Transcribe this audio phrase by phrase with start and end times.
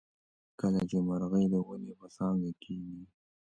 [0.59, 3.03] کله چې مرغۍ د ونې په څانګه کیني.